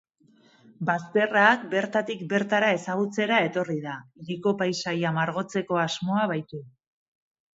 [0.89, 6.65] Bazterrak bertatik bertara ezagutzera etorri da, hiriko paisaia margotzeko asmoa baitu.